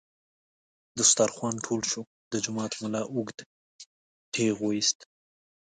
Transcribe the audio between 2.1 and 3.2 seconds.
د جومات ملا